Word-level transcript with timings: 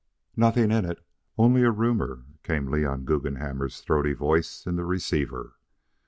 "Nothing 0.35 0.71
in 0.71 0.83
it 0.83 0.97
only 1.37 1.61
a 1.61 1.69
rumor," 1.69 2.23
came 2.41 2.71
Leon 2.71 3.05
Guggenhammer's 3.05 3.81
throaty 3.81 4.13
voice 4.13 4.65
in 4.65 4.75
the 4.75 4.83
receiver. 4.83 5.57